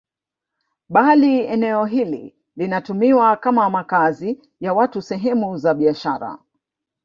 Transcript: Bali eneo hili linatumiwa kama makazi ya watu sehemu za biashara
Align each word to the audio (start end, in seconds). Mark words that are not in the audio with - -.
Bali 0.89 1.39
eneo 1.45 1.85
hili 1.85 2.35
linatumiwa 2.55 3.35
kama 3.37 3.69
makazi 3.69 4.41
ya 4.61 4.73
watu 4.73 5.01
sehemu 5.01 5.57
za 5.57 5.73
biashara 5.73 6.37